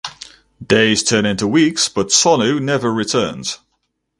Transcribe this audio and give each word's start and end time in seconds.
Days 0.65 1.03
turn 1.03 1.27
into 1.27 1.45
weeks 1.47 1.87
but 1.87 2.07
Sonu 2.07 2.59
never 2.59 2.91
returns. 2.91 3.59